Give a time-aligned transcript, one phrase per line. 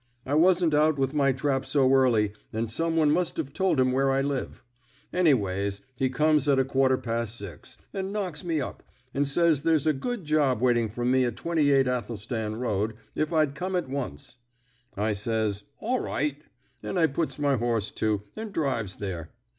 [0.25, 3.91] I wasn't out with my trap so early, and some one must have told him
[3.91, 4.63] where I live.
[5.13, 8.81] Anyways, he comes at a quarter past six, and knocks me up,
[9.13, 13.53] and says there's a good job waiting for me at 28 Athelstan Road, if I'd
[13.53, 14.37] come at once.
[14.97, 16.41] I says, 'All right,'
[16.81, 19.29] and I puts my horse to, and drives there.